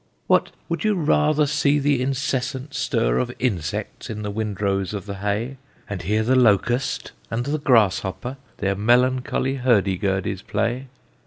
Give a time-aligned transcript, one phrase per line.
[0.25, 0.49] "What!
[0.67, 5.57] would you rather see the incessant stir Of insects in the windrows of the hay,
[5.87, 10.87] And hear the locust and the grasshopper Their melancholy hurdy gurdies play?